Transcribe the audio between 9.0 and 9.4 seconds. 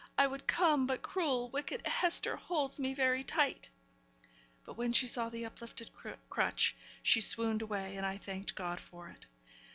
it.